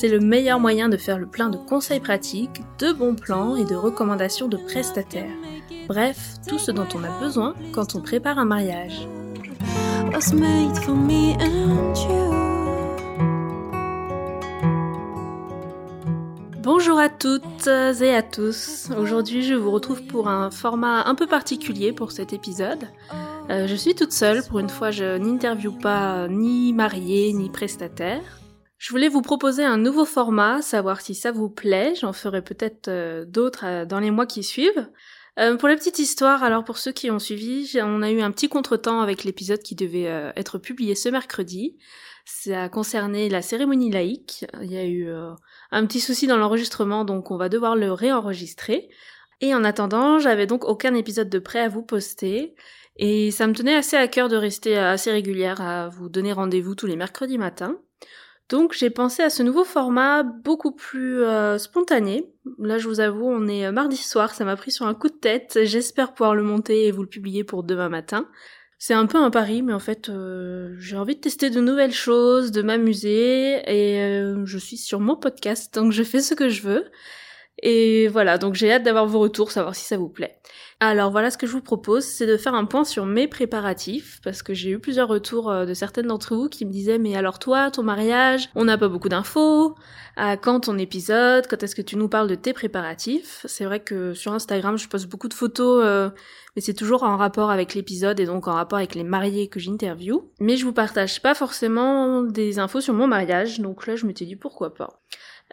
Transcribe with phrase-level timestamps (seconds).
[0.00, 3.64] C'est le meilleur moyen de faire le plein de conseils pratiques, de bons plans et
[3.64, 5.34] de recommandations de prestataires.
[5.88, 9.08] Bref, tout ce dont on a besoin quand on prépare un mariage.
[16.62, 18.90] Bonjour à toutes et à tous.
[18.96, 22.86] Aujourd'hui, je vous retrouve pour un format un peu particulier pour cet épisode.
[23.50, 28.22] Euh, je suis toute seule, pour une fois je n'interviewe pas ni marié ni prestataire.
[28.78, 32.86] Je voulais vous proposer un nouveau format, savoir si ça vous plaît, j'en ferai peut-être
[32.88, 34.88] euh, d'autres euh, dans les mois qui suivent.
[35.58, 38.48] pour la petite histoire, alors pour ceux qui ont suivi, on a eu un petit
[38.48, 41.76] contretemps avec l'épisode qui devait être publié ce mercredi.
[42.24, 44.46] Ça a concerné la cérémonie laïque.
[44.62, 45.08] Il y a eu
[45.70, 48.88] un petit souci dans l'enregistrement, donc on va devoir le réenregistrer.
[49.40, 52.56] Et en attendant, j'avais donc aucun épisode de prêt à vous poster.
[52.96, 56.74] Et ça me tenait assez à cœur de rester assez régulière à vous donner rendez-vous
[56.74, 57.78] tous les mercredis matins.
[58.48, 62.32] Donc j'ai pensé à ce nouveau format beaucoup plus euh, spontané.
[62.58, 65.08] Là je vous avoue, on est euh, mardi soir, ça m'a pris sur un coup
[65.08, 65.60] de tête.
[65.64, 68.28] J'espère pouvoir le monter et vous le publier pour demain matin.
[68.78, 71.92] C'est un peu un pari, mais en fait euh, j'ai envie de tester de nouvelles
[71.92, 76.62] choses, de m'amuser, et je suis sur mon podcast, donc je fais ce que je
[76.62, 76.84] veux.
[77.62, 80.38] Et voilà, donc j'ai hâte d'avoir vos retours, savoir si ça vous plaît.
[80.80, 84.20] Alors voilà ce que je vous propose, c'est de faire un point sur mes préparatifs,
[84.22, 87.16] parce que j'ai eu plusieurs retours euh, de certaines d'entre vous qui me disaient mais
[87.16, 89.74] alors toi, ton mariage, on n'a pas beaucoup d'infos,
[90.16, 93.44] à quand ton épisode, quand est-ce que tu nous parles de tes préparatifs?
[93.48, 96.10] C'est vrai que sur Instagram je poste beaucoup de photos, euh,
[96.54, 99.58] mais c'est toujours en rapport avec l'épisode et donc en rapport avec les mariés que
[99.58, 100.30] j'interview.
[100.38, 104.26] Mais je vous partage pas forcément des infos sur mon mariage, donc là je m'étais
[104.26, 105.00] dit pourquoi pas.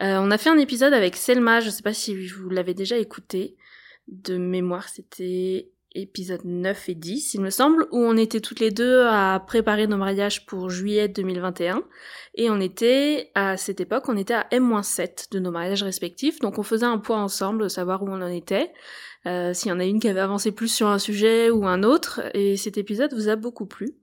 [0.02, 2.98] Euh, on a fait un épisode avec Selma, je sais pas si vous l'avez déjà
[2.98, 3.56] écouté,
[4.08, 8.72] de mémoire, c'était épisode 9 et 10, il me semble, où on était toutes les
[8.72, 11.84] deux à préparer nos mariages pour juillet 2021.
[12.36, 16.40] Et on était, à cette époque, on était à M-7 de nos mariages respectifs.
[16.40, 18.74] Donc on faisait un point ensemble, de savoir où on en était,
[19.26, 21.84] euh, s'il y en a une qui avait avancé plus sur un sujet ou un
[21.84, 22.22] autre.
[22.34, 23.96] Et cet épisode vous a beaucoup plu.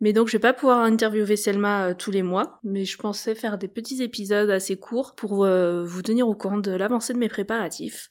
[0.00, 3.34] Mais donc je vais pas pouvoir interviewer Selma euh, tous les mois, mais je pensais
[3.34, 7.18] faire des petits épisodes assez courts pour euh, vous tenir au courant de l'avancée de
[7.18, 8.10] mes préparatifs.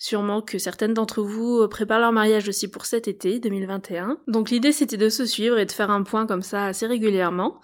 [0.00, 4.18] Sûrement que certaines d'entre vous euh, préparent leur mariage aussi pour cet été 2021.
[4.26, 7.60] Donc l'idée c'était de se suivre et de faire un point comme ça assez régulièrement.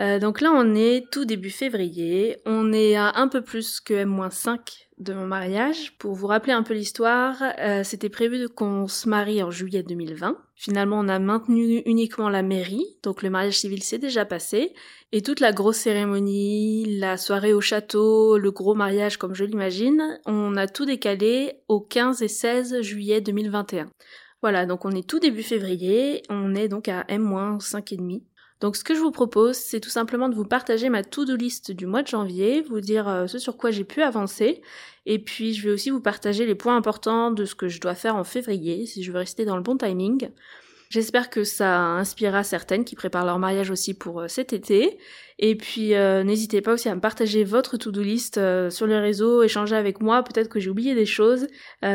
[0.00, 3.94] Euh, donc là on est tout début février, on est à un peu plus que
[3.94, 4.58] M-5
[4.98, 5.96] de mon mariage.
[5.98, 10.36] Pour vous rappeler un peu l'histoire, euh, c'était prévu qu'on se marie en juillet 2020.
[10.56, 14.72] Finalement, on a maintenu uniquement la mairie, donc le mariage civil s'est déjà passé,
[15.12, 20.20] et toute la grosse cérémonie, la soirée au château, le gros mariage comme je l'imagine,
[20.26, 23.90] on a tout décalé au 15 et 16 juillet 2021.
[24.42, 28.22] Voilà, donc on est tout début février, on est donc à M-5,5
[28.64, 31.70] donc ce que je vous propose, c'est tout simplement de vous partager ma to-do list
[31.70, 34.62] du mois de janvier, vous dire euh, ce sur quoi j'ai pu avancer,
[35.04, 37.94] et puis je vais aussi vous partager les points importants de ce que je dois
[37.94, 40.30] faire en février, si je veux rester dans le bon timing.
[40.88, 44.98] J'espère que ça inspirera certaines qui préparent leur mariage aussi pour euh, cet été.
[45.38, 49.42] Et puis euh, n'hésitez pas aussi à me partager votre to-do list sur les réseaux,
[49.42, 51.48] échanger avec moi, peut-être que j'ai oublié des choses.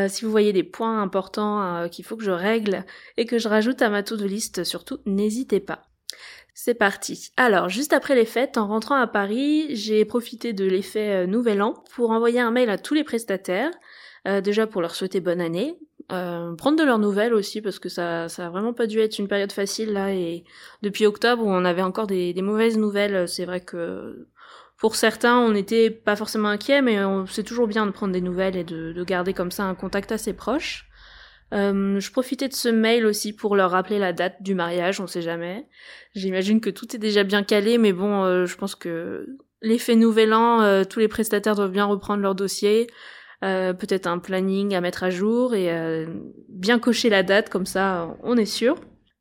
[0.08, 2.86] si vous voyez des points importants qu'il faut que je règle
[3.18, 5.89] et que je rajoute à ma to-do list, surtout n'hésitez pas.
[6.62, 7.32] C'est parti.
[7.38, 11.62] Alors, juste après les fêtes, en rentrant à Paris, j'ai profité de l'effet euh, Nouvel
[11.62, 13.72] An pour envoyer un mail à tous les prestataires,
[14.28, 15.80] euh, déjà pour leur souhaiter bonne année,
[16.12, 19.20] euh, prendre de leurs nouvelles aussi parce que ça, ça a vraiment pas dû être
[19.20, 20.44] une période facile là et
[20.82, 24.28] depuis octobre où on avait encore des, mauvaises nouvelles, c'est vrai que
[24.78, 26.98] pour certains on n'était pas forcément inquiets mais
[27.28, 30.12] c'est toujours bien de prendre des nouvelles et de, de garder comme ça un contact
[30.12, 30.89] assez proche.
[31.54, 35.08] Euh, je profitais de ce mail aussi pour leur rappeler la date du mariage, on
[35.08, 35.68] sait jamais.
[36.16, 39.26] J'imagine que tout est déjà bien calé, mais bon, euh, je pense que
[39.62, 42.88] l'effet nouvel an, euh, tous les prestataires doivent bien reprendre leur dossier,
[43.42, 45.70] peut-être un planning à mettre à jour et
[46.50, 48.76] bien cocher la date, comme ça on est sûr.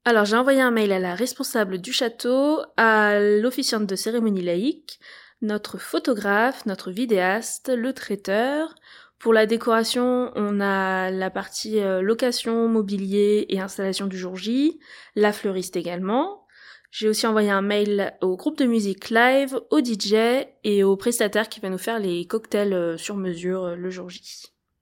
[0.04, 4.98] Alors j'ai envoyé un mail à la responsable du château, à l'officiante de cérémonie laïque,
[5.40, 8.74] notre photographe, notre vidéaste, le traiteur,
[9.18, 14.78] pour la décoration, on a la partie euh, location, mobilier et installation du jour J,
[15.16, 16.46] la fleuriste également.
[16.92, 21.48] J'ai aussi envoyé un mail au groupe de musique live, au DJ et au prestataire
[21.48, 24.22] qui va nous faire les cocktails euh, sur mesure euh, le jour J.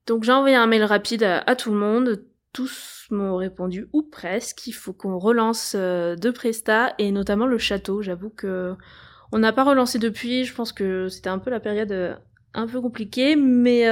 [0.06, 2.22] Donc j'ai envoyé un mail rapide à, tout le monde.
[2.52, 4.66] Tous m'ont répondu ou presque.
[4.66, 8.02] Il faut qu'on relance deux prestats et notamment le château.
[8.02, 8.74] J'avoue que
[9.32, 10.44] on n'a pas relancé depuis.
[10.44, 12.18] Je pense que c'était un peu la période
[12.56, 13.84] un peu compliquée, mais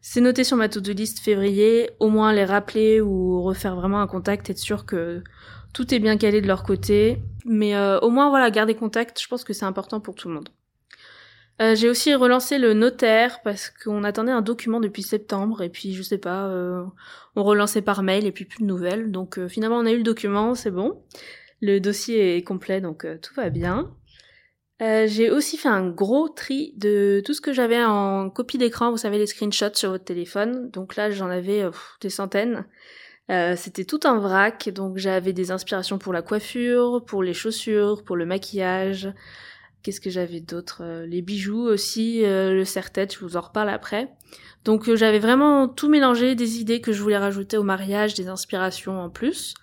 [0.00, 1.90] c'est noté sur ma to-do list février.
[1.98, 5.22] Au moins les rappeler ou refaire vraiment un contact, être sûr que
[5.74, 9.28] tout est bien calé de leur côté, mais euh, au moins voilà, garder contact, je
[9.28, 10.48] pense que c'est important pour tout le monde.
[11.60, 15.92] Euh, j'ai aussi relancé le notaire parce qu'on attendait un document depuis septembre et puis
[15.92, 16.84] je sais pas, euh,
[17.36, 19.10] on relançait par mail et puis plus de nouvelles.
[19.10, 21.02] Donc finalement on a eu le document, c'est bon.
[21.60, 23.90] Le dossier est complet donc tout va bien.
[24.80, 28.98] J'ai aussi fait un gros tri de tout ce que j'avais en copie d'écran, vous
[28.98, 30.70] savez les screenshots sur votre téléphone.
[30.70, 31.64] Donc là j'en avais
[32.00, 32.66] des centaines.
[33.30, 38.04] Euh, c'était tout un vrac, donc j'avais des inspirations pour la coiffure, pour les chaussures,
[38.04, 39.12] pour le maquillage.
[39.82, 43.70] Qu'est-ce que j'avais d'autre euh, Les bijoux aussi, euh, le serre-tête, je vous en reparle
[43.70, 44.08] après.
[44.64, 48.98] Donc j'avais vraiment tout mélangé, des idées que je voulais rajouter au mariage, des inspirations
[48.98, 49.54] en plus.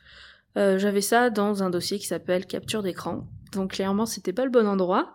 [0.56, 3.26] j'avais ça dans un dossier qui s'appelle capture d'écran.
[3.52, 5.14] Donc clairement c'était pas le bon endroit.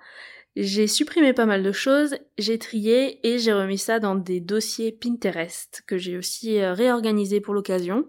[0.57, 4.91] J'ai supprimé pas mal de choses, j'ai trié et j'ai remis ça dans des dossiers
[4.91, 8.07] Pinterest que j'ai aussi euh, réorganisé pour l'occasion.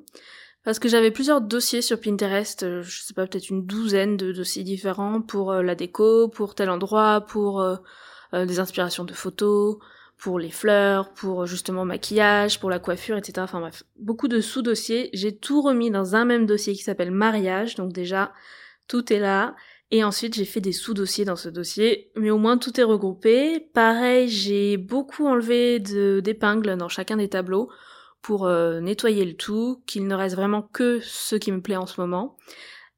[0.63, 4.31] Parce que j'avais plusieurs dossiers sur Pinterest, euh, je sais pas, peut-être une douzaine de
[4.31, 7.63] dossiers différents pour euh, la déco, pour tel endroit, pour
[8.33, 9.77] des inspirations de photos,
[10.17, 13.35] pour les fleurs, pour justement maquillage, pour la coiffure, etc.
[13.39, 15.09] Enfin bref, beaucoup de sous-dossiers.
[15.13, 18.33] J'ai tout remis dans un même dossier qui s'appelle mariage, donc déjà
[18.87, 19.55] tout est là.
[19.89, 23.61] Et ensuite, j'ai fait des sous-dossiers dans ce dossier, mais au moins tout est regroupé.
[23.73, 27.69] Pareil, j'ai beaucoup enlevé d'épingles dans chacun des tableaux
[28.21, 31.85] pour euh, nettoyer le tout, qu'il ne reste vraiment que ce qui me plaît en
[31.85, 32.35] ce moment.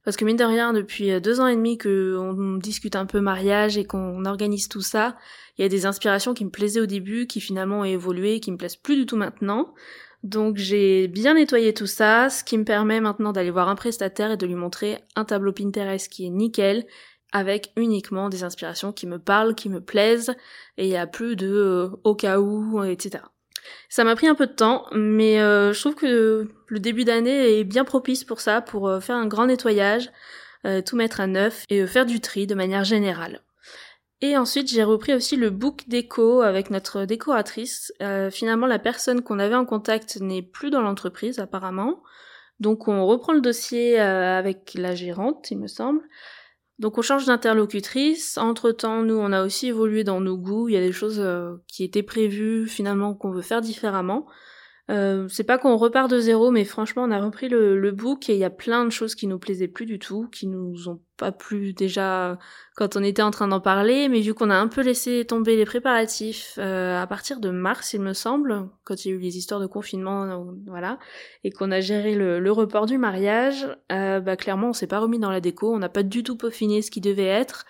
[0.04, 3.20] Parce que mine de rien, depuis euh, deux ans et demi qu'on discute un peu
[3.20, 5.16] mariage et qu'on organise tout ça,
[5.58, 8.52] il y a des inspirations qui me plaisaient au début, qui finalement ont évolué, qui
[8.52, 9.76] me plaisent plus du tout maintenant.
[10.24, 14.32] Donc j'ai bien nettoyé tout ça, ce qui me permet maintenant d'aller voir un prestataire
[14.32, 16.86] et de lui montrer un tableau Pinterest qui est nickel,
[17.32, 20.36] avec uniquement des inspirations qui me parlent, qui me plaisent,
[20.78, 23.24] et il n'y a plus de euh, au cas où, etc.
[23.88, 27.60] Ça m'a pris un peu de temps, mais euh, je trouve que le début d'année
[27.60, 30.12] est bien propice pour ça, pour euh, faire un grand nettoyage,
[30.86, 33.42] tout mettre à neuf et faire du tri de manière générale.
[34.22, 37.94] Et ensuite, j'ai repris aussi le book déco avec notre décoratrice.
[38.02, 42.04] Euh, finalement, la personne qu'on avait en contact n'est plus dans l'entreprise apparemment.
[42.60, 46.02] Donc on reprend le dossier euh, avec la gérante, il me semble.
[46.78, 48.38] Donc on change d'interlocutrice.
[48.38, 50.68] Entre-temps, nous, on a aussi évolué dans nos goûts.
[50.68, 54.28] Il y a des choses euh, qui étaient prévues finalement qu'on veut faire différemment.
[54.90, 58.30] Euh, c'est pas qu'on repart de zéro, mais franchement, on a repris le, le book
[58.30, 60.90] et il y a plein de choses qui nous plaisaient plus du tout, qui nous
[60.90, 62.40] ont pas plu déjà
[62.76, 65.58] quand on était en train d'en parler, mais vu qu'on a un peu laissé tomber
[65.58, 69.20] les préparatifs euh, à partir de mars, il me semble, quand il y a eu
[69.20, 70.98] les histoires de confinement, euh, voilà,
[71.44, 75.20] et qu'on a géré le, report du mariage, euh, bah clairement, on s'est pas remis
[75.20, 77.66] dans la déco, on n'a pas du tout peaufiné ce qui devait être.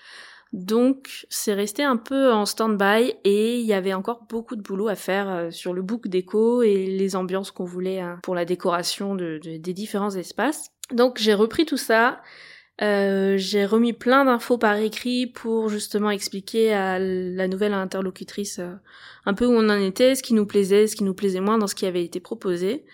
[0.52, 4.88] Donc c'est resté un peu en stand-by et il y avait encore beaucoup de boulot
[4.88, 8.46] à faire euh, sur le book déco et les ambiances qu'on voulait hein, pour la
[8.46, 10.72] décoration de, des différents espaces.
[10.92, 12.22] Donc j'ai repris tout ça.
[12.82, 18.74] Euh, j'ai remis plein d'infos par écrit pour justement expliquer à la nouvelle interlocutrice euh,
[19.26, 21.58] un peu où on en était, ce qui nous plaisait, ce qui nous plaisait moins
[21.58, 22.86] dans ce qui avait été proposé.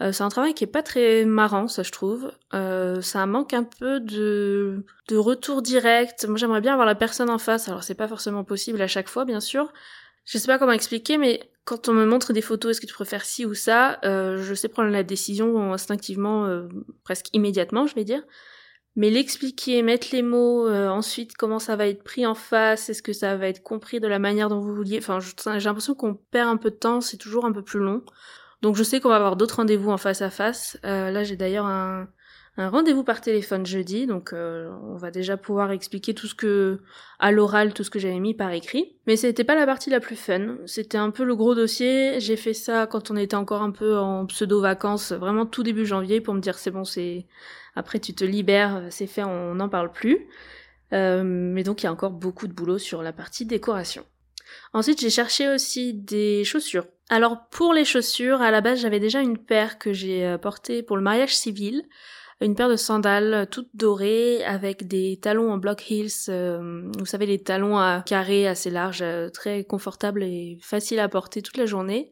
[0.00, 2.30] Euh, c'est un travail qui est pas très marrant, ça je trouve.
[2.54, 6.26] Euh, ça manque un peu de, de retour direct.
[6.26, 7.68] Moi j'aimerais bien avoir la personne en face.
[7.68, 9.72] Alors c'est pas forcément possible à chaque fois, bien sûr.
[10.24, 12.94] Je sais pas comment expliquer, mais quand on me montre des photos, est-ce que tu
[12.94, 16.68] préfères ci ou ça, euh, je sais prendre la décision instinctivement, euh,
[17.04, 18.22] presque immédiatement, je vais dire.
[18.96, 23.02] Mais l'expliquer, mettre les mots, euh, ensuite comment ça va être pris en face, est-ce
[23.02, 26.14] que ça va être compris de la manière dont vous vouliez, enfin j'ai l'impression qu'on
[26.14, 28.02] perd un peu de temps, c'est toujours un peu plus long.
[28.62, 30.78] Donc je sais qu'on va avoir d'autres rendez-vous en face à face.
[30.84, 32.08] Euh, là j'ai d'ailleurs un,
[32.56, 36.80] rendez-vous par téléphone jeudi, donc euh, on va déjà pouvoir expliquer tout ce que
[37.20, 38.96] à l'oral, tout ce que j'avais mis par écrit.
[39.06, 40.56] Mais c'était pas la partie la plus fun.
[40.66, 42.18] C'était un peu le gros dossier.
[42.18, 45.86] J'ai fait ça quand on était encore un peu en pseudo vacances, vraiment tout début
[45.86, 47.26] janvier, pour me dire c'est bon, c'est
[47.76, 50.26] après tu te libères, c'est fait, on n'en parle plus.
[50.92, 54.04] Euh, mais donc il y a encore beaucoup de boulot sur la partie décoration.
[54.72, 56.86] Ensuite, j'ai cherché aussi des chaussures.
[57.10, 60.82] Alors pour les chaussures, à la base, j'avais déjà une paire que j'ai euh, portée
[60.82, 61.84] pour le mariage civil,
[62.40, 67.06] une paire de sandales euh, toutes dorées avec des talons en block heels, euh, vous
[67.06, 71.66] savez les talons à carré assez larges, très confortables et faciles à porter toute la
[71.66, 72.10] journée.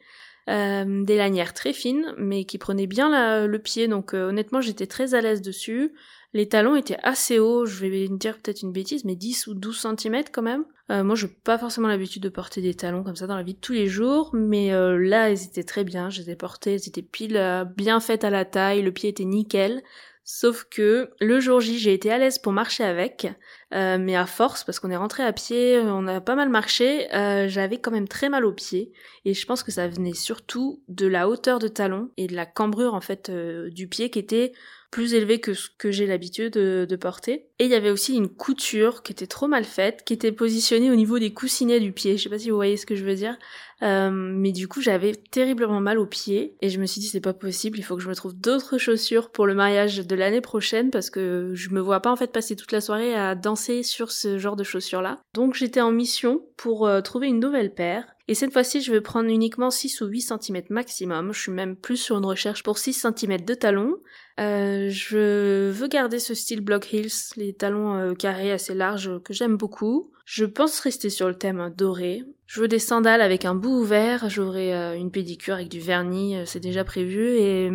[0.48, 3.08] des lanières très fines mais qui prenaient bien
[3.48, 5.92] le pied donc honnêtement j'étais très à l'aise dessus
[6.36, 9.86] Les talons étaient assez hauts, je vais dire peut-être une bêtise, mais 10 ou 12
[9.98, 10.66] cm quand même.
[10.90, 13.42] Euh, moi, je n'ai pas forcément l'habitude de porter des talons comme ça dans la
[13.42, 16.10] vie de tous les jours, mais euh, là, ils étaient très bien.
[16.10, 19.08] Je les ai portés, ils étaient pile euh, bien faites à la taille, le pied
[19.08, 19.82] était nickel.
[20.28, 23.28] Sauf que le jour J, j'ai été à l'aise pour marcher avec,
[23.70, 27.06] mais à force, parce qu'on est rentré à pied, on a pas mal marché,
[27.46, 28.92] j'avais quand même très mal aux pieds,
[29.24, 32.44] et je pense que ça venait surtout de la hauteur de talon et de la
[32.44, 34.52] cambrure en fait du pied qui était
[34.90, 37.50] plus élevé que ce que j'ai l'habitude de, porter.
[37.58, 40.90] Et il y avait aussi une couture qui était trop mal faite, qui était positionnée
[40.90, 42.16] au niveau des coussinets du pied.
[42.16, 43.36] Je sais pas si vous voyez ce que je veux dire.
[43.82, 47.20] Euh, mais du coup, j'avais terriblement mal aux pieds et je me suis dit c'est
[47.20, 50.40] pas possible, il faut que je me trouve d'autres chaussures pour le mariage de l'année
[50.40, 53.82] prochaine parce que je me vois pas en fait passer toute la soirée à danser
[53.82, 55.18] sur ce genre de chaussures là.
[55.34, 59.00] Donc j'étais en mission pour euh, trouver une nouvelle paire et cette fois-ci, je vais
[59.00, 61.32] prendre uniquement 6 ou 8 cm maximum.
[61.32, 63.96] Je suis même plus sur une recherche pour 6 cm de talons.
[64.38, 69.32] Euh, je veux garder ce style Block Heels, les talons euh, carrés assez larges que
[69.32, 70.12] j'aime beaucoup.
[70.26, 72.22] Je pense rester sur le thème doré.
[72.46, 76.36] Je veux des sandales avec un bout ouvert, j'aurai euh, une pédicure avec du vernis,
[76.44, 77.70] c'est déjà prévu et,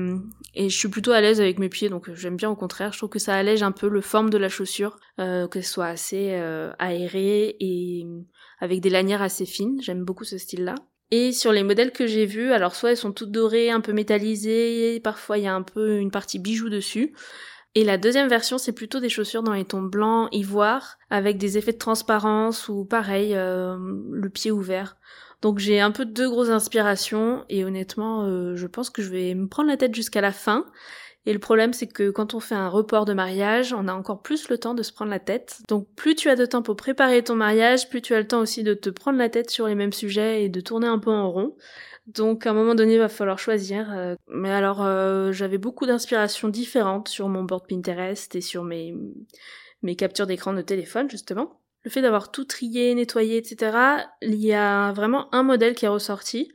[0.54, 2.98] et je suis plutôt à l'aise avec mes pieds donc j'aime bien au contraire, je
[3.00, 6.32] trouve que ça allège un peu le forme de la chaussure, que ce soit assez
[6.80, 8.06] aéré et
[8.60, 9.82] avec des lanières assez fines.
[9.82, 10.76] J'aime beaucoup ce style-là.
[11.12, 13.92] Et sur les modèles que j'ai vus, alors soit elles sont toutes dorées, un peu
[13.92, 17.14] métallisées, parfois il y a un peu une partie bijou dessus.
[17.76, 21.58] Et la deuxième version, c'est plutôt des chaussures dans les tons blancs, ivoire, avec des
[21.58, 23.78] effets de transparence ou pareil, euh,
[24.12, 24.98] le pied ouvert.
[25.42, 29.34] Donc j'ai un peu deux grosses inspirations et honnêtement, euh, je pense que je vais
[29.36, 30.66] me prendre la tête jusqu'à la fin
[31.26, 34.24] et le problème, c'est que quand on fait un report de mariage, on a encore
[34.24, 35.60] plus le temps de se prendre la tête.
[35.68, 38.40] Donc plus tu as de temps pour préparer ton mariage, plus tu as le temps
[38.40, 41.12] aussi de te prendre la tête sur les mêmes sujets et de tourner un peu
[41.12, 41.56] en rond.
[42.08, 43.92] Donc à un moment donné, il va falloir choisir.
[43.94, 48.96] Euh, mais alors, euh, j'avais beaucoup d'inspirations différentes sur mon board Pinterest et sur mes,
[49.84, 51.60] mes captures d'écran de téléphone, justement.
[51.84, 53.78] Le fait d'avoir tout trié, nettoyé, etc.,
[54.22, 56.52] il y a vraiment un modèle qui est ressorti.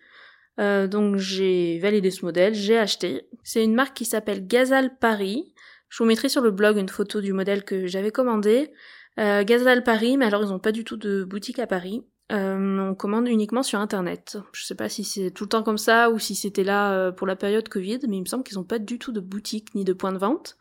[0.59, 3.29] Euh, donc j'ai validé ce modèle, j'ai acheté.
[3.43, 5.53] C'est une marque qui s'appelle Gazal Paris.
[5.89, 8.73] Je vous mettrai sur le blog une photo du modèle que j'avais commandé.
[9.19, 12.05] Euh, Gazal Paris, mais alors ils n'ont pas du tout de boutique à Paris.
[12.33, 14.39] Euh, on commande uniquement sur internet.
[14.53, 17.13] Je sais pas si c'est tout le temps comme ça ou si c'était là euh,
[17.13, 19.75] pour la période Covid, mais il me semble qu'ils n'ont pas du tout de boutique
[19.75, 20.57] ni de point de vente.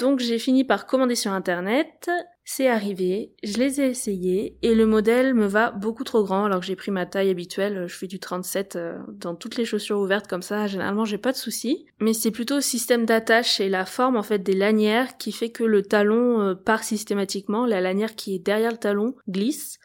[0.00, 2.10] Donc j'ai fini par commander sur internet,
[2.42, 6.46] c'est arrivé, je les ai essayés et le modèle me va beaucoup trop grand.
[6.46, 9.66] Alors que j'ai pris ma taille habituelle, je fais du 37 euh, dans toutes les
[9.66, 13.60] chaussures ouvertes comme ça, généralement j'ai pas de soucis, mais c'est plutôt le système d'attache
[13.60, 17.66] et la forme en fait des lanières qui fait que le talon euh, part systématiquement,
[17.66, 19.78] la lanière qui est derrière le talon glisse.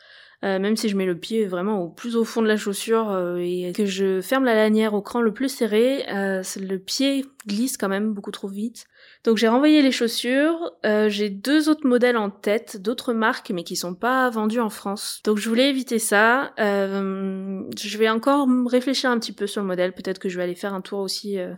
[0.43, 3.37] Euh, même si je mets le pied vraiment au plus au fond de la chaussure
[3.39, 7.89] et que je ferme la lanière au cran le plus serré, le pied glisse quand
[7.89, 8.85] même beaucoup trop vite.
[9.25, 10.71] Donc j'ai renvoyé les chaussures.
[10.85, 14.69] Euh, j'ai deux autres modèles en tête, d'autres marques, mais qui sont pas vendues en
[14.69, 15.19] France.
[15.25, 16.53] Donc je voulais éviter ça.
[16.59, 19.93] Euh, je vais encore réfléchir un petit peu sur le modèle.
[19.93, 21.55] Peut-être que je vais aller faire un tour aussi euh,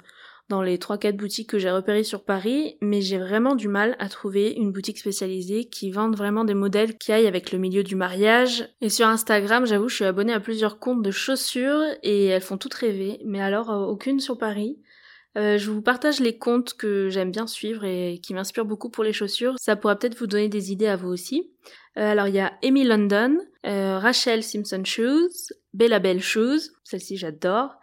[0.48, 2.78] dans les trois quatre boutiques que j'ai repérées sur Paris.
[2.80, 6.98] Mais j'ai vraiment du mal à trouver une boutique spécialisée qui vende vraiment des modèles
[6.98, 8.70] qui aillent avec le milieu du mariage.
[8.80, 12.58] Et sur Instagram, j'avoue, je suis abonnée à plusieurs comptes de chaussures et elles font
[12.58, 13.20] toutes rêver.
[13.26, 14.78] Mais alors aucune sur Paris.
[15.38, 19.04] Euh, je vous partage les comptes que j'aime bien suivre et qui m'inspirent beaucoup pour
[19.04, 19.56] les chaussures.
[19.60, 21.52] Ça pourra peut-être vous donner des idées à vous aussi.
[21.98, 27.18] Euh, alors il y a Amy London, euh, Rachel Simpson Shoes, Bella Bell Shoes, celle-ci
[27.18, 27.76] j'adore,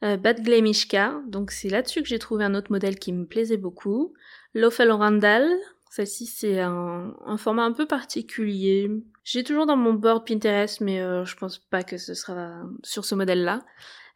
[0.00, 4.14] Bad Glemishka, donc c'est là-dessus que j'ai trouvé un autre modèle qui me plaisait beaucoup,
[4.54, 5.48] Lofel Randall,
[5.90, 8.88] celle-ci c'est un, un, format un peu particulier.
[9.24, 13.16] J'ai toujours dans mon board Pinterest mais je pense pas que ce sera sur ce
[13.16, 13.64] modèle-là.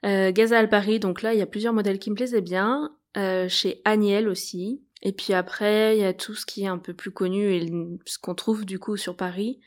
[0.05, 2.91] Euh, Gazal Paris, donc là, il y a plusieurs modèles qui me plaisaient bien.
[3.19, 4.81] Euh, chez Agnel aussi.
[5.03, 7.71] Et puis après, il y a tout ce qui est un peu plus connu et
[8.07, 9.61] ce qu'on trouve du coup sur Paris.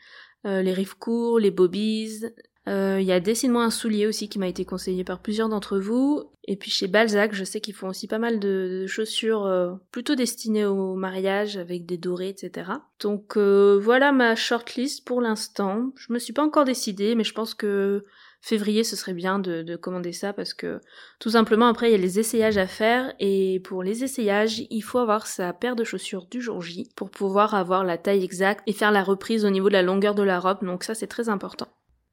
[0.46, 2.24] Euh, les rives courts, les bobbies.
[2.68, 5.78] Euh, il y a Dessine-moi un soulier aussi qui m'a été conseillé par plusieurs d'entre
[5.78, 6.24] vous.
[6.48, 10.16] Et puis chez Balzac, je sais qu'ils font aussi pas mal de, chaussures euh, plutôt
[10.16, 12.72] destinées au mariage avec des dorés, etc.
[12.98, 15.92] Donc voilà ma shortlist pour l'instant.
[15.96, 18.04] Je me suis pas encore décidée, mais je pense que
[18.46, 20.80] février, ce serait bien de, commander ça parce que
[21.18, 24.82] tout simplement après il y a les essayages à faire et pour les essayages il
[24.82, 28.62] faut avoir sa paire de chaussures du jour J pour pouvoir avoir la taille exacte
[28.66, 31.08] et faire la reprise au niveau de la longueur de la robe donc ça c'est
[31.08, 31.66] très important.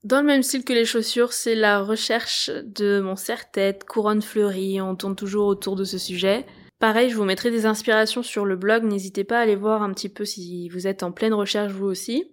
[0.04, 4.82] Dans le même style que les chaussures, c'est la recherche de mon serre-tête, couronne fleurie,
[4.82, 6.46] on tourne toujours autour de ce sujet.
[6.80, 9.94] Pareil, je vous mettrai des inspirations sur le blog, n'hésitez pas à aller voir un
[9.94, 12.26] petit peu si vous êtes en pleine recherche vous aussi.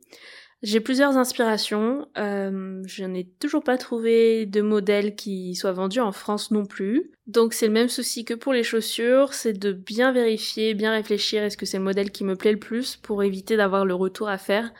[0.62, 2.06] J'ai plusieurs inspirations.
[2.18, 7.12] Euh, je n'ai toujours pas trouvé de modèle qui soit vendu en France non plus.
[7.26, 11.42] Donc c'est le même souci que pour les chaussures, c'est de bien vérifier, bien réfléchir
[11.42, 14.28] est-ce que c'est le modèle qui me plaît le plus pour éviter d'avoir le retour
[14.28, 14.70] à faire,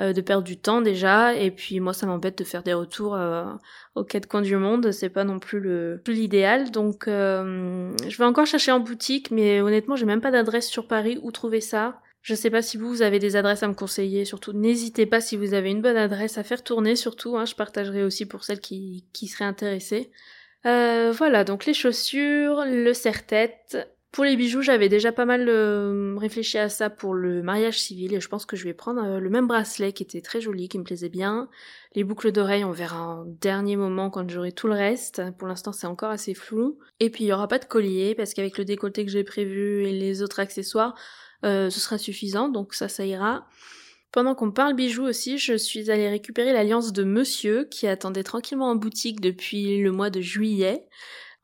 [0.00, 1.34] euh, de perdre du temps déjà.
[1.34, 3.44] Et puis moi ça m'embête de faire des retours euh,
[3.94, 5.62] aux quatre coins du monde, c'est pas non plus
[6.04, 6.70] plus l'idéal.
[6.72, 11.18] Donc je vais encore chercher en boutique, mais honnêtement j'ai même pas d'adresse sur Paris
[11.22, 12.02] où trouver ça.
[12.22, 15.20] Je sais pas si vous, vous avez des adresses à me conseiller, surtout n'hésitez pas
[15.20, 18.44] si vous avez une bonne adresse à faire tourner, surtout, hein, je partagerai aussi pour
[18.44, 20.12] celles qui, qui seraient intéressées.
[20.64, 23.76] Euh, voilà, donc les chaussures, le serre-tête.
[24.12, 28.12] Pour les bijoux, j'avais déjà pas mal euh, réfléchi à ça pour le mariage civil
[28.12, 30.68] et je pense que je vais prendre euh, le même bracelet qui était très joli,
[30.68, 31.48] qui me plaisait bien.
[31.94, 35.22] Les boucles d'oreilles, on verra en dernier moment quand j'aurai tout le reste.
[35.38, 36.78] Pour l'instant, c'est encore assez flou.
[37.00, 39.84] Et puis, il y aura pas de collier parce qu'avec le décolleté que j'ai prévu
[39.86, 40.94] et les autres accessoires,
[41.42, 43.46] ce sera suffisant, donc ça, ça ira.
[44.12, 48.68] Pendant qu'on parle bijoux aussi, je suis allée récupérer l'alliance de Monsieur qui attendait tranquillement
[48.68, 50.86] en boutique depuis le mois de juillet.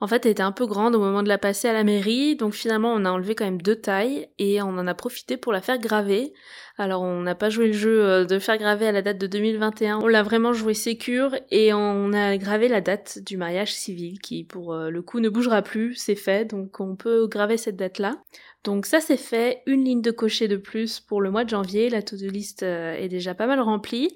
[0.01, 2.37] En fait, elle était un peu grande au moment de la passer à la mairie,
[2.37, 5.53] donc finalement on a enlevé quand même deux tailles et on en a profité pour
[5.53, 6.33] la faire graver.
[6.77, 9.27] Alors on n'a pas joué le jeu euh, de faire graver à la date de
[9.27, 14.21] 2021, on l'a vraiment joué sécure et on a gravé la date du mariage civil
[14.21, 17.77] qui pour euh, le coup ne bougera plus, c'est fait, donc on peut graver cette
[17.77, 18.23] date-là.
[18.63, 21.91] Donc ça c'est fait, une ligne de cocher de plus pour le mois de janvier,
[21.91, 24.15] la to-do list euh, est déjà pas mal remplie.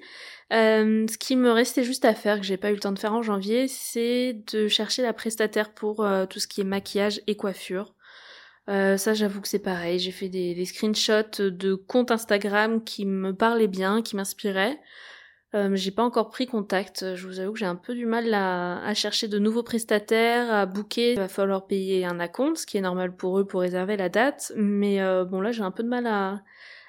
[0.53, 2.99] Euh, ce qui me restait juste à faire, que j'ai pas eu le temps de
[2.99, 7.21] faire en janvier, c'est de chercher la prestataire pour euh, tout ce qui est maquillage
[7.27, 7.95] et coiffure.
[8.67, 13.67] ça j'avoue que c'est pareil, j'ai fait des, screenshots de comptes Instagram qui me parlaient
[13.67, 14.79] bien, qui m'inspiraient.
[15.55, 17.15] Euh, j'ai pas encore pris contact.
[17.15, 20.65] Je vous avoue que j'ai un peu du mal à, chercher de nouveaux prestataires, à
[20.65, 21.11] booker.
[21.11, 24.09] Il va falloir payer un acompte, ce qui est normal pour eux pour réserver la
[24.09, 24.51] date.
[24.55, 26.41] Mais euh, bon là j'ai un peu de mal à,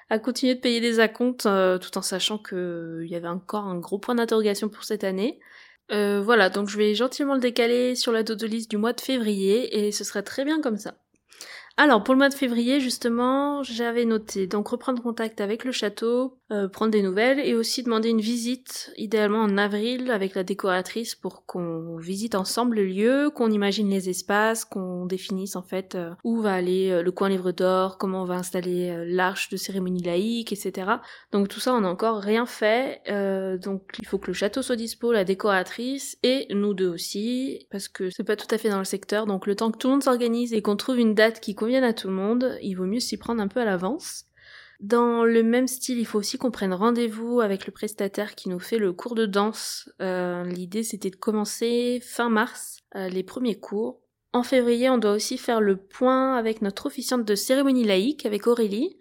[0.09, 3.77] à continuer de payer des acomptes euh, tout en sachant qu'il y avait encore un
[3.77, 5.39] gros point d'interrogation pour cette année.
[5.89, 9.85] voilà, donc je vais gentiment le décaler sur la to liste du mois de février
[9.85, 10.95] et ce serait très bien comme ça.
[11.77, 16.39] Alors pour le mois de février justement, j'avais noté donc reprendre contact avec le château,
[16.51, 21.15] euh, prendre des nouvelles et aussi demander une visite, idéalement en avril avec la décoratrice
[21.15, 26.11] pour qu'on visite ensemble le lieu, qu'on imagine les espaces, qu'on définisse en fait euh,
[26.23, 30.03] où va aller euh, le coin livre d'or, comment on va installer l'arche de cérémonie
[30.03, 30.91] laïque, etc.
[31.31, 33.01] Donc tout ça on n'a encore rien fait,
[33.63, 37.87] donc il faut que le château soit dispo, la décoratrice et nous deux aussi parce
[37.87, 39.93] que c'est pas tout à fait dans le secteur, donc le temps que tout le
[39.93, 42.85] monde s'organise et qu'on trouve une date qui convienne à tout le monde, il vaut
[42.85, 44.25] mieux s'y prendre un peu à l'avance.
[44.81, 48.59] Dans le même style, il faut aussi qu'on prenne rendez-vous avec le prestataire qui nous
[48.59, 49.89] fait le cours de danse.
[50.01, 54.01] Euh, l'idée c'était de commencer fin mars euh, les premiers cours.
[54.33, 58.47] En février, on doit aussi faire le point avec notre officiante de cérémonie laïque, avec
[58.47, 58.97] Aurélie.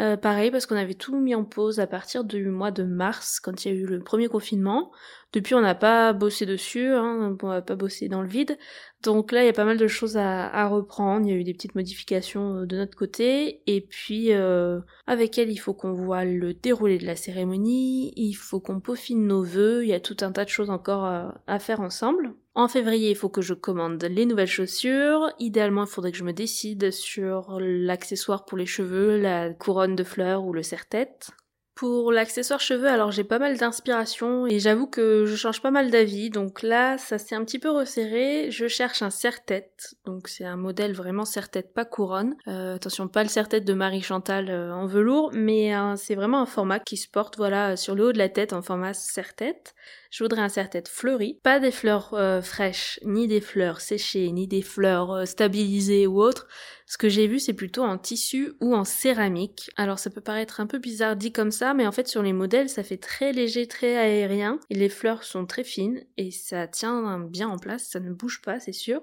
[0.00, 3.38] Euh, pareil, parce qu'on avait tout mis en pause à partir du mois de mars,
[3.38, 4.90] quand il y a eu le premier confinement.
[5.32, 8.56] Depuis, on n'a pas bossé dessus, hein, on n'a pas bossé dans le vide.
[9.02, 11.26] Donc là, il y a pas mal de choses à, reprendre.
[11.26, 13.62] Il y a eu des petites modifications euh, de notre côté.
[13.66, 18.12] Et puis, euh, avec elle, il faut qu'on voit le déroulé de la cérémonie.
[18.16, 19.84] Il faut qu'on peaufine nos vœux.
[19.84, 22.34] Il y a tout un tas de choses encore à, faire ensemble.
[22.56, 25.30] En février, il faut que je commande les nouvelles chaussures.
[25.38, 30.04] Idéalement, il faudrait que je me décide sur l'accessoire pour les cheveux, la couronne de
[30.04, 31.30] fleurs ou le serre-tête.
[31.74, 35.90] Pour l'accessoire cheveux, alors j'ai pas mal d'inspiration et j'avoue que je change pas mal
[35.90, 36.30] d'avis.
[36.30, 38.48] Donc là, ça s'est un petit peu resserré.
[38.52, 39.96] Je cherche un serre-tête.
[40.04, 42.36] Donc c'est un modèle vraiment serre-tête, pas couronne.
[42.46, 46.46] Euh, attention, pas le serre-tête de Marie Chantal euh, en velours, mais c'est vraiment un
[46.46, 49.74] format qui se porte voilà sur le haut de la tête en format serre-tête.
[50.10, 54.46] Je voudrais un serre-tête fleuri, pas des fleurs euh, fraîches, ni des fleurs séchées, ni
[54.46, 56.46] des fleurs stabilisées ou autres.
[56.86, 59.70] Ce que j'ai vu, c'est plutôt en tissu ou en céramique.
[59.76, 62.34] Alors ça peut paraître un peu bizarre dit comme ça, mais en fait sur les
[62.34, 64.60] modèles, ça fait très léger, très aérien.
[64.70, 68.60] Les fleurs sont très fines et ça tient bien en place, ça ne bouge pas,
[68.60, 69.00] c'est sûr.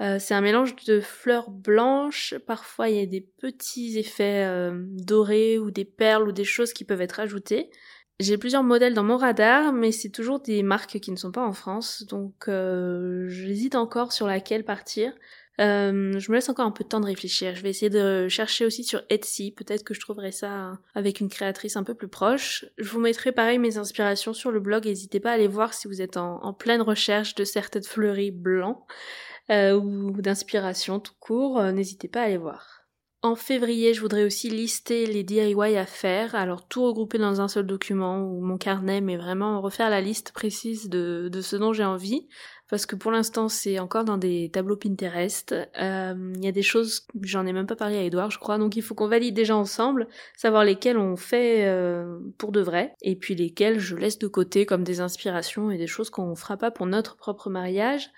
[0.00, 4.84] Euh, c'est un mélange de fleurs blanches, parfois il y a des petits effets euh,
[4.90, 7.70] dorés ou des perles ou des choses qui peuvent être ajoutées.
[8.20, 11.44] J'ai plusieurs modèles dans mon radar, mais c'est toujours des marques qui ne sont pas
[11.44, 15.12] en France, donc euh, j'hésite encore sur laquelle partir.
[15.60, 17.54] Euh, je me laisse encore un peu de temps de réfléchir.
[17.54, 19.52] Je vais essayer de chercher aussi sur Etsy.
[19.52, 22.66] Peut-être que je trouverai ça avec une créatrice un peu plus proche.
[22.78, 24.84] Je vous mettrai pareil mes inspirations sur le blog.
[24.84, 28.78] N'hésitez pas à aller voir si vous êtes en, pleine recherche de certaines fleuries blancs
[29.50, 31.58] euh, ou d'inspiration tout court.
[31.58, 32.82] Euh, n'hésitez pas à aller voir.
[33.22, 37.48] En février, je voudrais aussi lister les DIY à faire, alors tout regrouper dans un
[37.48, 41.84] seul document ou mon carnet, mais vraiment refaire la liste précise de ce dont j'ai
[41.84, 42.28] envie.
[42.68, 45.54] Parce que pour l'instant c'est encore dans des tableaux Pinterest.
[45.80, 48.58] Euh, il y a des choses, j'en ai même pas parlé à Edouard je crois,
[48.58, 52.94] donc il faut qu'on valide déjà ensemble, savoir lesquelles on fait euh, pour de vrai,
[53.02, 56.56] et puis lesquelles je laisse de côté comme des inspirations et des choses qu'on fera
[56.56, 58.10] pas pour notre propre mariage.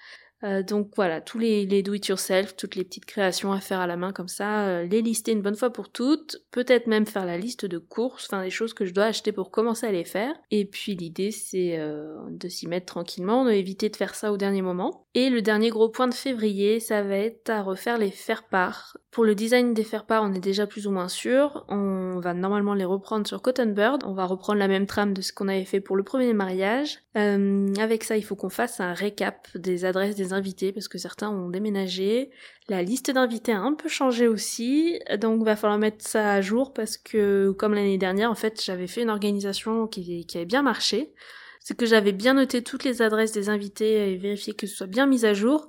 [0.44, 3.96] Euh, donc voilà, tous les, les do-it-yourself, toutes les petites créations à faire à la
[3.96, 7.36] main comme ça, euh, les lister une bonne fois pour toutes, peut-être même faire la
[7.36, 10.32] liste de courses, enfin des choses que je dois acheter pour commencer à les faire.
[10.50, 14.62] Et puis l'idée c'est euh, de s'y mettre tranquillement, d'éviter de faire ça au dernier
[14.62, 15.06] moment.
[15.14, 18.96] Et le dernier gros point de février, ça va être à refaire les faire-part.
[19.10, 21.64] Pour le design des faire-part, on est déjà plus ou moins sûr.
[21.68, 24.04] On va normalement les reprendre sur Cotton Bird.
[24.04, 27.00] On va reprendre la même trame de ce qu'on avait fait pour le premier mariage.
[27.16, 31.30] avec ça, il faut qu'on fasse un récap des adresses des invités parce que certains
[31.30, 32.30] ont déménagé.
[32.68, 36.72] La liste d'invités a un peu changé aussi, donc va falloir mettre ça à jour
[36.72, 40.62] parce que comme l'année dernière, en fait, j'avais fait une organisation qui, qui avait bien
[40.62, 41.12] marché.
[41.60, 44.86] C'est que j'avais bien noté toutes les adresses des invités et vérifié que ce soit
[44.86, 45.66] bien mis à jour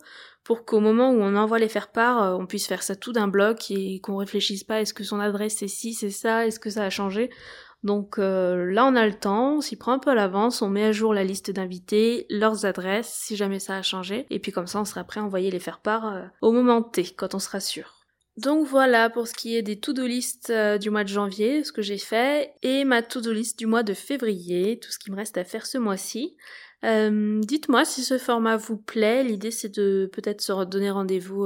[0.50, 3.12] pour qu'au moment où on envoie les faire part, euh, on puisse faire ça tout
[3.12, 6.60] d'un bloc et qu'on réfléchisse pas est-ce que son adresse c'est ci, c'est ça, est-ce
[6.60, 7.30] que ça a changé.
[7.84, 10.70] Donc euh, là, on a le temps, on s'y prend un peu à l'avance, on
[10.70, 14.52] met à jour la liste d'invités, leurs adresses, si jamais ça a changé, et puis
[14.52, 17.36] comme ça, on sera prêt à envoyer les faire part euh, au moment T, quand
[17.36, 17.96] on sera sûr.
[18.38, 21.72] Donc voilà pour ce qui est des to-do list euh, du mois de janvier, ce
[21.72, 25.16] que j'ai fait, et ma to-do list du mois de février, tout ce qui me
[25.16, 26.36] reste à faire ce mois-ci.
[26.82, 31.46] Dites-moi si ce format vous plaît, l'idée c'est de peut-être se redonner rendez-vous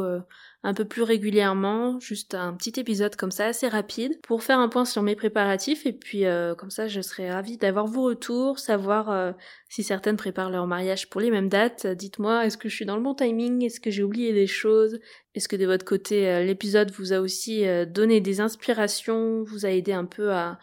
[0.66, 4.70] un peu plus régulièrement, juste un petit épisode comme ça assez rapide pour faire un
[4.70, 8.60] point sur mes préparatifs et puis euh, comme ça je serais ravie d'avoir vos retours,
[8.60, 9.34] savoir euh,
[9.68, 11.86] si certaines préparent leur mariage pour les mêmes dates.
[11.86, 13.62] Dites-moi, est-ce que je suis dans le bon timing?
[13.66, 15.00] Est-ce que j'ai oublié des choses?
[15.36, 19.70] Est-ce que de votre côté euh, l'épisode vous a aussi donné des inspirations, vous a
[19.70, 20.60] aidé un peu à,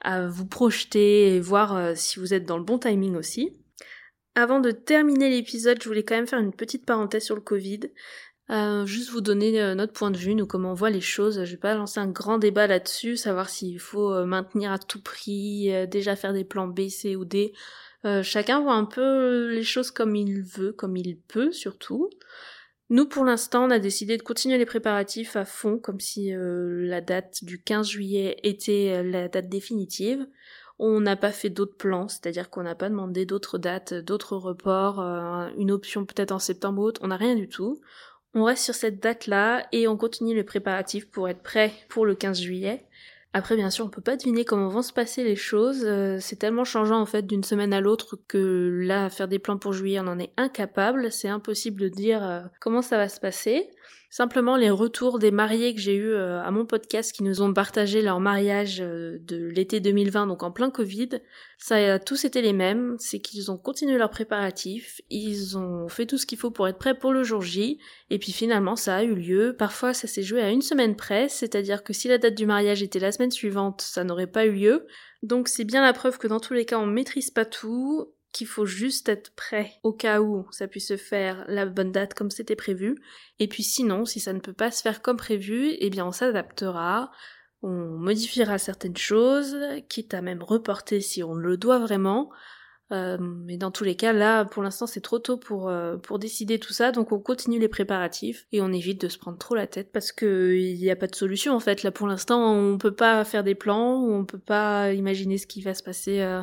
[0.00, 3.52] à vous projeter et voir si vous êtes dans le bon timing aussi?
[4.34, 7.80] Avant de terminer l'épisode, je voulais quand même faire une petite parenthèse sur le Covid.
[8.50, 11.44] Euh, juste vous donner euh, notre point de vue, nous comment on voit les choses.
[11.44, 15.00] Je vais pas lancer un grand débat là-dessus, savoir s'il faut euh, maintenir à tout
[15.00, 17.52] prix, déjà faire des plans B, C ou D.
[18.22, 22.10] chacun voit un peu les choses comme il veut, comme il peut surtout.
[22.90, 27.00] Nous, pour l'instant, on a décidé de continuer les préparatifs à fond, comme si la
[27.00, 30.26] date du 15 juillet était la date définitive.
[30.78, 35.00] On n'a pas fait d'autres plans, c'est-à-dire qu'on n'a pas demandé d'autres dates, d'autres reports,
[35.56, 37.80] une option peut-être en septembre ou autre, on n'a rien du tout.
[38.34, 42.14] On reste sur cette date-là et on continue les préparatifs pour être prêt pour le
[42.14, 42.84] 15 juillet.
[43.34, 45.84] Après, bien sûr, on peut pas deviner comment vont se passer les choses.
[45.86, 49.56] Euh, c'est tellement changeant en fait d'une semaine à l'autre que là, faire des plans
[49.56, 51.10] pour juillet, on en est incapable.
[51.10, 53.70] C'est impossible de dire euh, comment ça va se passer.
[54.10, 57.54] Simplement les retours des mariés que j'ai eu euh, à mon podcast qui nous ont
[57.54, 61.08] partagé leur mariage de l'été 2020, donc en plein Covid,
[61.56, 66.04] ça a tous été les mêmes, c'est qu'ils ont continué leurs préparatifs, ils ont fait
[66.04, 67.78] tout ce qu'il faut pour être prêts pour le jour J,
[68.10, 69.54] et puis finalement ça a eu lieu.
[69.56, 72.82] Parfois ça s'est joué à une semaine près, c'est-à-dire que si la date du mariage
[72.82, 74.86] était la semaine suivante, ça n'aurait pas eu lieu.
[75.22, 78.46] Donc c'est bien la preuve que dans tous les cas on maîtrise pas tout, qu'il
[78.46, 82.30] faut juste être prêt au cas où ça puisse se faire la bonne date comme
[82.30, 82.96] c'était prévu.
[83.38, 86.12] Et puis sinon, si ça ne peut pas se faire comme prévu, eh bien on
[86.12, 87.12] s'adaptera,
[87.62, 89.56] on modifiera certaines choses,
[89.88, 92.30] quitte à même reporter si on le doit vraiment.
[92.92, 96.18] Euh, mais dans tous les cas, là, pour l'instant, c'est trop tôt pour, euh, pour
[96.18, 99.54] décider tout ça, donc on continue les préparatifs et on évite de se prendre trop
[99.54, 101.82] la tête parce que il n'y a pas de solution en fait.
[101.82, 105.62] Là, pour l'instant, on peut pas faire des plans, on peut pas imaginer ce qui
[105.62, 106.20] va se passer.
[106.20, 106.42] Euh,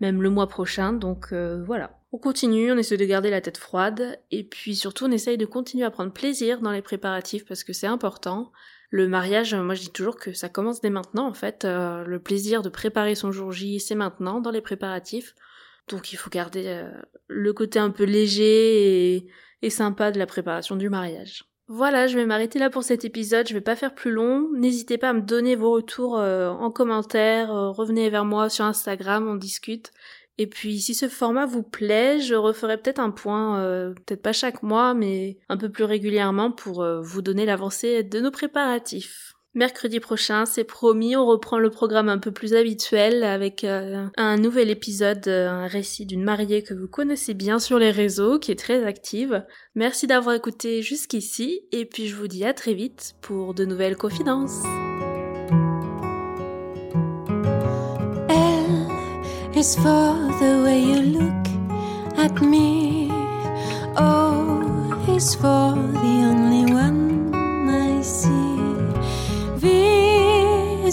[0.00, 0.92] même le mois prochain.
[0.92, 2.00] Donc voilà.
[2.10, 5.46] On continue, on essaie de garder la tête froide et puis surtout on essaye de
[5.46, 8.50] continuer à prendre plaisir dans les préparatifs parce que c'est important.
[8.90, 11.64] Le mariage, moi je dis toujours que ça commence dès maintenant en fait.
[11.64, 15.36] Le plaisir de préparer son jour J, c'est maintenant dans les préparatifs.
[15.88, 16.90] Donc il faut garder euh,
[17.28, 19.28] le côté un peu léger
[19.62, 21.44] et, sympa de la préparation du mariage.
[21.68, 24.50] Voilà, je vais m'arrêter là pour cet épisode, je vais pas faire plus long.
[24.52, 28.66] N'hésitez pas à me donner vos retours euh, en commentaire, euh, revenez vers moi sur
[28.66, 29.90] Instagram, on discute.
[30.36, 34.64] Et puis si ce format vous plaît, je referai peut-être un point, peut-être pas chaque
[34.64, 39.34] mois, mais un peu plus régulièrement pour vous donner l'avancée de nos préparatifs.
[39.56, 44.36] Mercredi prochain, c'est promis, on reprend le programme un peu plus habituel avec euh, un
[44.36, 48.50] nouvel épisode, euh, un récit d'une mariée que vous connaissez bien sur les réseaux, qui
[48.50, 49.44] est très active.
[49.76, 53.96] Merci d'avoir écouté jusqu'ici, et puis je vous dis à très vite pour de nouvelles
[53.96, 54.64] confidences.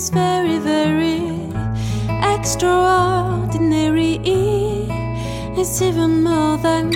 [0.01, 1.21] Is very, very
[2.33, 4.17] extraordinary.
[5.59, 6.91] It's even more than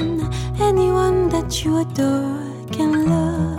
[0.59, 2.39] Anyone that you adore
[2.71, 3.54] can love.